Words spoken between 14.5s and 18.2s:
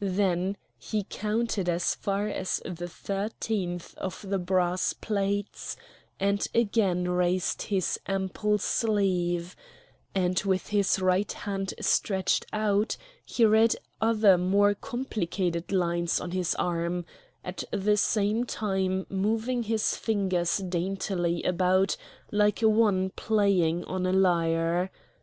complicated lines on his arm, at the